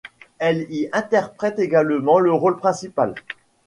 Elle 0.39 0.61
y 0.73 0.89
interprète 0.93 1.59
également 1.59 2.17
le 2.17 2.33
rôle 2.33 2.57
principal. 2.57 3.13